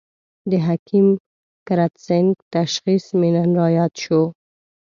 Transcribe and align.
د 0.49 0.51
حکیم 0.67 1.07
کرت 1.67 1.93
سېنګ 2.05 2.29
تشخیص 2.55 3.05
مې 3.19 3.29
نن 3.35 3.49
را 3.59 3.67
ياد 3.77 3.93
شو. 4.03 4.21